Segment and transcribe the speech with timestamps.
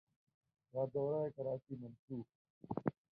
[0.73, 2.25] کا دورہ کراچی منسوخ